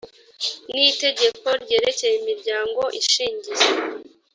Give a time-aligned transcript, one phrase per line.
[0.71, 3.65] n itegeko ryerekeye imiryango ishingiye